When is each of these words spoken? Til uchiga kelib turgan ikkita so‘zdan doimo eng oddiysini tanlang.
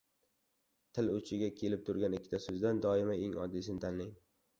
Til 0.97 1.09
uchiga 1.17 1.49
kelib 1.59 1.83
turgan 1.89 2.15
ikkita 2.19 2.39
so‘zdan 2.47 2.81
doimo 2.87 3.19
eng 3.27 3.37
oddiysini 3.45 3.83
tanlang. 3.85 4.11